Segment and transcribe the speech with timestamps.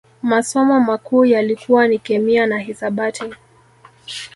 [0.23, 3.33] Masomo makuu yalikuwa ni Kemia na Hisabati